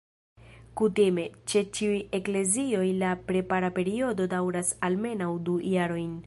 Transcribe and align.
Kutime, 0.79 1.25
ĉe 1.51 1.61
ĉiuj 1.79 1.99
eklezioj 2.19 2.87
la 3.03 3.11
prepara 3.29 3.71
periodo 3.77 4.29
daŭras 4.35 4.73
almenaŭ 4.89 5.33
du 5.51 5.61
jarojn. 5.77 6.19